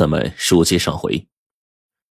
[0.00, 1.28] 咱们书接上回，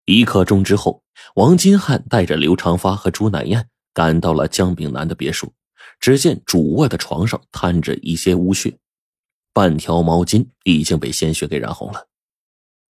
[0.04, 1.02] 一刻钟之后，
[1.36, 5.54] 王金汉带着刘长发和朱乃燕赶到了姜炳南的别墅。
[5.98, 8.76] 只见主卧的床上摊着一些污血，
[9.54, 12.08] 半条毛巾已经被鲜血给染红了。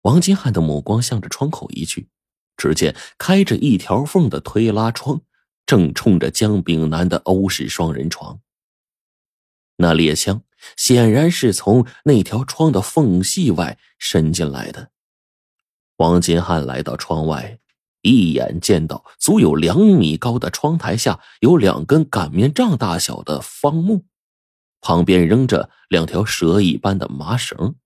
[0.00, 2.08] 王金汉的目光向着窗口移去，
[2.56, 5.20] 只见开着一条缝的推拉窗
[5.66, 8.40] 正冲着姜炳南的欧式双人床。
[9.76, 10.40] 那猎枪
[10.76, 14.90] 显然是从那条窗的缝隙外伸进来的。
[15.96, 17.58] 王金汉来到窗外，
[18.02, 24.04] 一眼见到足有两米高的窗台下有两根擀面杖大小的方木，
[24.80, 27.76] 旁边扔着两条蛇一般的麻绳。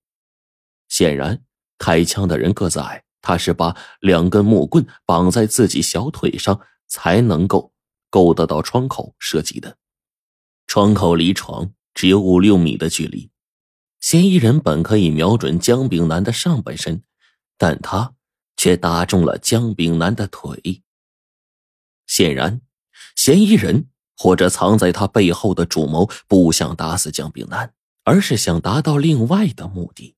[0.89, 1.43] 显然，
[1.77, 7.73] 开枪的人个子矮，他是把两根木棍绑在自己小腿上，才能够
[8.09, 9.77] 够得到窗口射击的。
[10.67, 11.71] 窗口离床。
[11.93, 13.29] 只有五六米的距离，
[13.99, 17.03] 嫌疑人本可以瞄准姜炳南的上半身，
[17.57, 18.15] 但他
[18.55, 20.83] 却打中了姜炳南的腿。
[22.07, 22.61] 显然，
[23.15, 30.15] 嫌疑人或者藏在他背后的主谋不想打死姜炳南，而是想达到另外的目的。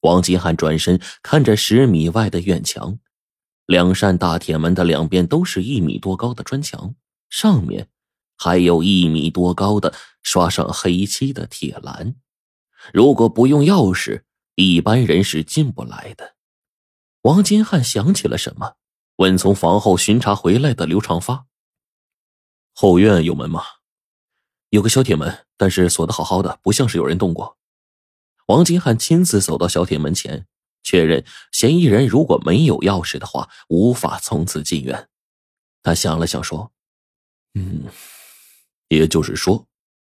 [0.00, 2.98] 王金汉转身看着十米外的院墙，
[3.66, 6.94] 两扇大铁门的两边都是一米多高的砖墙，
[7.30, 7.88] 上面。
[8.36, 12.16] 还有一米多高的刷上黑漆的铁栏，
[12.92, 14.22] 如果不用钥匙，
[14.54, 16.34] 一般人是进不来的。
[17.22, 18.74] 王金汉想起了什么，
[19.16, 21.46] 问从房后巡查回来的刘长发
[22.74, 23.62] ：“后院有门吗
[24.70, 27.56] ？”“有个小铁门，但是锁的好好的，不像是有人动过。”
[28.48, 30.46] 王金汉亲自走到小铁门前，
[30.82, 35.08] 确认嫌疑人如果没有钥匙的话，无法从此进院。
[35.82, 36.72] 他想了想说
[37.54, 37.84] ：“嗯。”
[38.88, 39.66] 也就是说，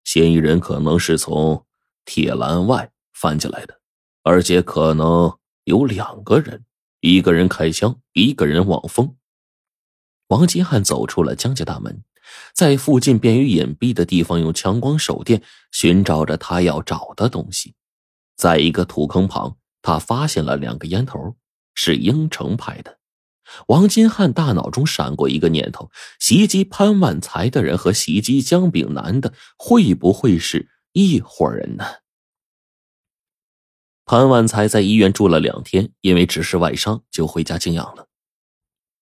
[0.03, 1.65] 嫌疑人可能是从
[2.05, 3.79] 铁栏外翻进来的，
[4.23, 6.65] 而且可能有两个人，
[6.99, 9.15] 一个人开枪，一个人望风。
[10.27, 12.03] 王金汉走出了江家大门，
[12.53, 17.75] 在附近便于隐蔽的地方用强光手电寻找着他要找的东西。
[18.37, 21.35] 在一个土坑旁，他发现了两个烟头，
[21.75, 22.97] 是英城派的。
[23.67, 25.89] 王金汉大脑中闪过一个念头：
[26.19, 31.85] 袭击潘万才的人和袭击姜炳南的会不会是一伙人呢？
[34.05, 38.07] 潘万才在医院住了两天，因为只是外伤，就回家静养了。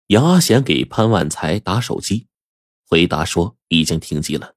[0.07, 2.27] 杨阿贤给潘万才打手机，
[2.87, 4.55] 回答说已经停机了。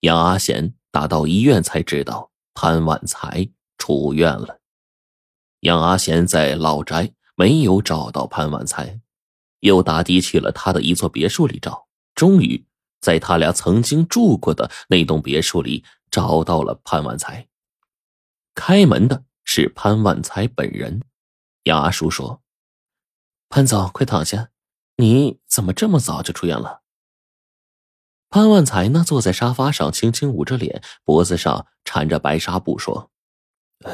[0.00, 4.60] 杨阿贤打到医院才知道潘万才出院了。
[5.60, 9.00] 杨阿贤在老宅没有找到潘万才。
[9.60, 12.66] 又打的去了他的一座别墅里找，终于
[13.00, 17.48] 在他俩曾经住过的那栋别墅里找到了潘万才。
[18.54, 21.02] 开门的是潘万才本人。
[21.64, 22.42] 杨阿叔说
[23.48, 24.50] ：“潘总，快躺下，
[24.96, 26.82] 你怎么这么早就出院了？”
[28.30, 33.10] 潘万才呢，坐在沙发上，轻轻捂着脸，脖子上缠着白纱布，说：“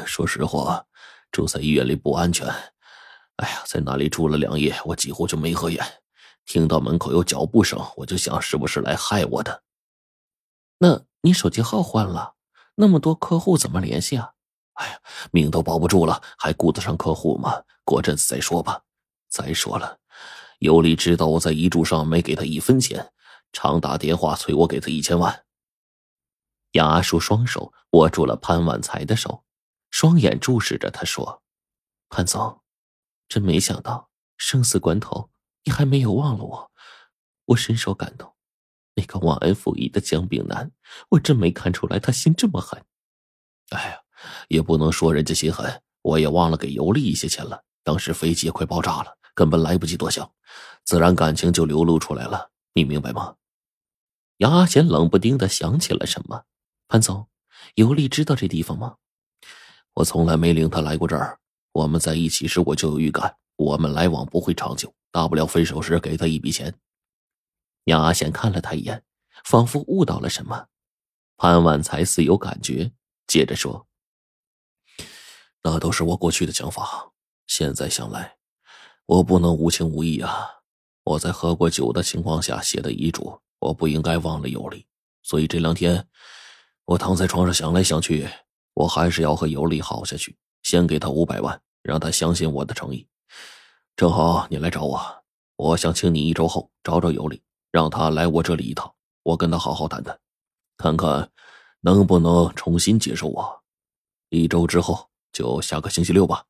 [0.05, 0.85] 说实话，
[1.31, 2.47] 住在医院里不安全。”
[3.37, 5.83] 哎呀，在那里住了两夜，我几乎就没合眼。
[6.45, 9.63] 听到门口有脚步声，我就想是不是来害我的。
[10.77, 12.35] 那你手机号换了，
[12.75, 14.31] 那么多客户怎么联系啊？
[14.73, 14.99] 哎呀，
[15.31, 17.63] 命都保不住了，还顾得上客户吗？
[17.83, 18.83] 过阵子再说吧。
[19.27, 19.99] 再说了，
[20.59, 23.11] 尤里知道我在遗嘱上没给他一分钱，
[23.51, 25.45] 常打电话催我给他一千万。
[26.71, 29.43] 杨阿叔双手握住了潘万才的手，
[29.91, 31.41] 双眼注视着他说
[32.09, 32.61] ：“潘总。”
[33.27, 35.29] 真没想到，生死关头
[35.63, 36.71] 你还没有忘了我，
[37.45, 38.33] 我深受感动。
[38.93, 40.71] 那个忘恩负义的姜炳南，
[41.09, 42.81] 我真没看出来他心这么狠。
[43.71, 43.99] 哎呀，
[44.47, 47.63] 也不能说人家心狠，我也忘了给尤丽一些钱了。
[47.83, 50.31] 当时飞机快爆炸了，根本来不及多想，
[50.85, 52.51] 自然感情就流露出来了。
[52.73, 53.35] 你明白吗？
[54.37, 56.43] 杨阿贤冷不丁的想起了什么，
[56.87, 57.27] 潘总，
[57.75, 58.95] 尤丽知道这地方吗？
[59.93, 61.39] 我从来没领他来过这儿。
[61.75, 66.73] 我们在一起时，我就有预感，我们来往不会长久，大不了分手时给他一笔钱。
[67.83, 69.03] 杨阿贤看了他一眼，
[69.43, 70.67] 仿佛悟到了什么。
[71.35, 72.93] 潘万才似有感觉，
[73.27, 73.87] 接着说
[75.63, 77.11] ：“那都是我过去的想法，
[77.45, 78.37] 现在想来，
[79.05, 80.47] 我不能无情无义啊！
[81.03, 84.87] 我在喝过酒的情况下写的遗嘱，我不应该忘了尤里。
[85.23, 86.07] 所以这两天，
[86.85, 88.29] 我躺在床上想来想去，
[88.75, 90.37] 我还是要和尤里好下去。
[90.63, 93.07] 先给他五百万。”让他相信我的诚意。
[93.95, 95.23] 正好你来找我，
[95.55, 97.41] 我想请你一周后找找尤里，
[97.71, 98.93] 让他来我这里一趟，
[99.23, 100.19] 我跟他好好谈谈，
[100.77, 101.29] 看看
[101.81, 103.63] 能不能重新接受我。
[104.29, 106.43] 一周之后就下个星期六吧。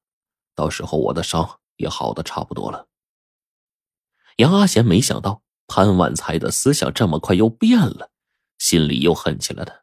[0.56, 2.88] 到时候我的伤也好的差不多了。
[4.38, 8.10] 杨阿贤没想到潘万才的思想这么快又变了，
[8.58, 9.82] 心里又恨起了他。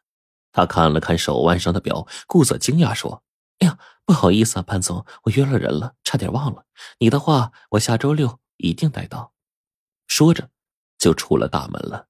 [0.50, 3.22] 他看了看手腕上的表，故作惊讶说
[3.60, 6.64] ：“哎呀，不好意思啊，潘总，我约了人了，差点忘了。
[6.98, 9.32] 你的话，我下周六一定带到。”
[10.08, 10.50] 说着，
[10.98, 12.06] 就出了大门了。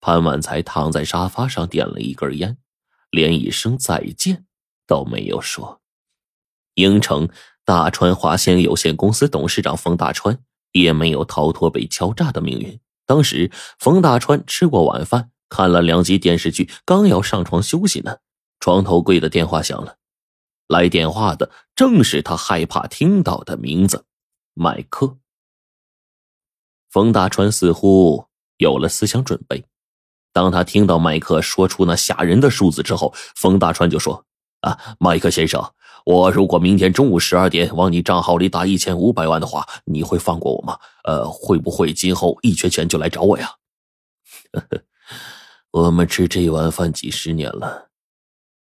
[0.00, 2.58] 潘万才躺在沙发上，点了一根烟，
[3.10, 4.44] 连一声再见
[4.86, 5.80] 都没有说。
[6.74, 7.28] 应城
[7.64, 10.38] 大川华兴有限公司董事长冯大川
[10.72, 12.78] 也没有逃脱被敲诈的命运。
[13.06, 15.30] 当时，冯大川吃过晚饭。
[15.48, 18.18] 看了两集电视剧，刚要上床休息呢，
[18.58, 19.96] 床头柜的电话响了。
[20.68, 24.04] 来电话的正是他害怕听到的名字——
[24.54, 25.18] 麦克。
[26.90, 28.26] 冯大川似乎
[28.56, 29.64] 有了思想准备。
[30.32, 34.24] 当他听到麦克说出那吓人的数字之后，冯大川就说
[34.60, 35.72] ：“啊，麦克先生，
[36.04, 40.78] 我如果明天中午十二点往你账号里打一千五百万的话，你会放过我吗？
[41.04, 43.54] 呃，会不会今后一缺钱就来找我呀？”
[44.52, 44.82] 呵呵。
[45.70, 47.90] 我们吃这碗饭几十年了，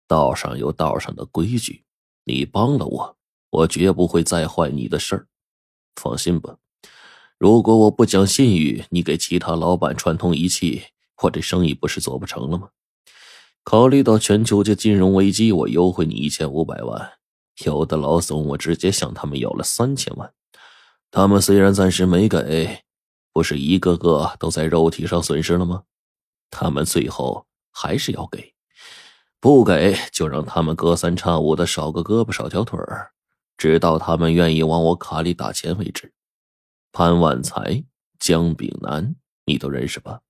[0.06, 1.84] 道上有道上的规矩。
[2.24, 3.16] 你帮了我，
[3.50, 5.26] 我绝不会再坏你的事儿。
[5.96, 6.56] 放心吧，
[7.38, 10.84] 如果我不讲信誉，你给其他老板串通一气，
[11.22, 12.70] 我这生意不是做不成了吗？
[13.62, 17.12] 考虑到全球的金融危机，我优惠你一千五百万。
[17.64, 20.32] 有的老总，我直接向他们要了三千万。
[21.10, 22.82] 他们虽然暂时没给，
[23.32, 25.82] 不是一个个都在肉体上损失了吗？
[26.50, 28.54] 他们最后还是要给，
[29.40, 33.12] 不给就让他们隔三差五的少个胳膊少条腿儿，
[33.56, 36.12] 直到他们愿意往我卡里打钱为止。
[36.92, 37.84] 潘万才、
[38.18, 39.16] 姜炳南，
[39.46, 40.20] 你都认识吧？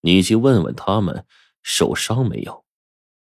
[0.00, 1.24] 你去问问他们
[1.62, 2.64] 受伤没有。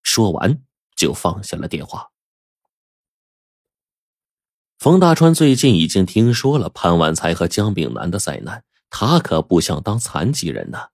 [0.03, 0.63] 说完
[0.95, 2.11] 就放下了电话。
[4.79, 10.89] 冯大川最近已经听说了潘万才和姜炳南的灾难，他可不想当残疾人呢。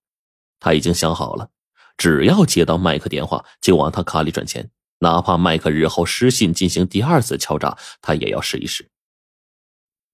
[0.61, 1.51] 他已经想好了，
[1.99, 8.89] 只要接到麦克电话，就往他卡里转钱，哪怕麦克日后失信进行第二次敲诈，他也要试一试。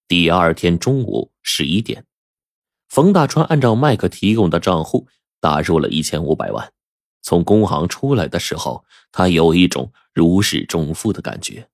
[0.07, 2.05] 第二天中午十一点，
[2.89, 5.07] 冯大川按照麦克提供的账户
[5.39, 6.73] 打入了一千五百万。
[7.21, 11.67] 从工行出来的时候，他有一种如释重负的感觉。